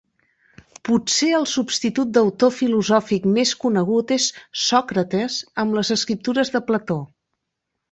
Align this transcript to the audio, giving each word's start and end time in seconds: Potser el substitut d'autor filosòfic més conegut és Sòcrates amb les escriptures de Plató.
Potser 0.87 1.27
el 1.39 1.43
substitut 1.51 2.15
d'autor 2.15 2.53
filosòfic 2.61 3.29
més 3.37 3.53
conegut 3.67 4.15
és 4.17 4.27
Sòcrates 4.65 5.39
amb 5.67 5.79
les 5.81 5.95
escriptures 6.01 6.55
de 6.57 6.65
Plató. 6.73 7.01